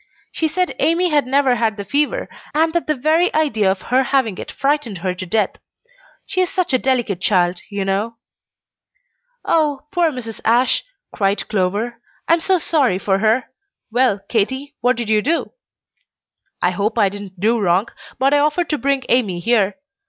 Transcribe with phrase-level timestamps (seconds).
[0.31, 4.01] She said Amy had never had the fever, and that the very idea of her
[4.05, 5.57] having it frightened her to death.
[6.25, 8.17] She is such a delicate child, you know."
[9.45, 10.41] "Oh, poor Mrs.
[10.43, 10.83] Ashe!"
[11.13, 13.51] cried Clover; "I am so sorry for her!
[13.91, 15.51] Well, Katy, what did you do?"
[16.63, 17.87] "I hope I didn't do wrong,
[18.17, 19.75] but I offered to bring Amy here.